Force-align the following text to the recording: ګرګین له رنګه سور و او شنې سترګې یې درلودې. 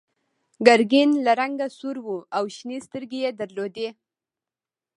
ګرګین 0.67 1.11
له 1.25 1.31
رنګه 1.39 1.67
سور 1.77 1.97
و 2.05 2.07
او 2.37 2.43
شنې 2.55 2.77
سترګې 2.85 3.19
یې 3.25 3.31
درلودې. 3.39 3.89